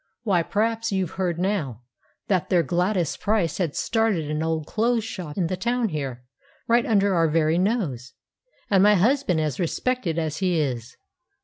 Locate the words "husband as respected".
8.95-10.17